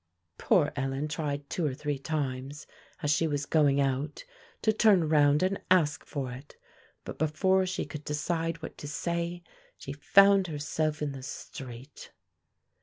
Poor 0.39 0.71
Ellen 0.75 1.07
tried 1.07 1.47
two 1.47 1.63
or 1.63 1.75
three 1.75 1.99
times, 1.99 2.65
as 3.03 3.11
she 3.11 3.27
was 3.27 3.45
going 3.45 3.79
out, 3.79 4.25
to 4.63 4.73
turn 4.73 5.07
round 5.07 5.43
and 5.43 5.61
ask 5.69 6.03
for 6.07 6.31
it; 6.31 6.55
but 7.03 7.19
before 7.19 7.67
she 7.67 7.85
could 7.85 8.03
decide 8.03 8.63
what 8.63 8.79
to 8.79 8.87
say, 8.87 9.43
she 9.77 9.93
found 9.93 10.47
herself 10.47 11.03
in 11.03 11.11
the 11.11 11.21
street. 11.21 12.11